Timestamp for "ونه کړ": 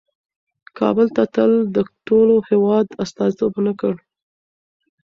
3.55-3.93